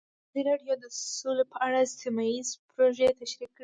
[0.07, 0.85] ازادي راډیو د
[1.17, 3.59] سوله په اړه سیمه ییزې پروژې تشریح کړې.